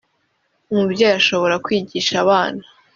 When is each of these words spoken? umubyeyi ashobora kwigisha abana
umubyeyi 0.71 1.15
ashobora 1.21 1.55
kwigisha 1.65 2.13
abana 2.23 2.63